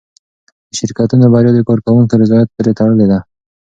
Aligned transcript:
د 0.67 0.71
شرکتونو 0.79 1.25
بریا 1.33 1.51
د 1.55 1.59
کارکوونکو 1.69 2.13
رضایت 2.23 2.49
پورې 2.55 2.71
تړلې 2.79 3.05
ده. 3.11 3.19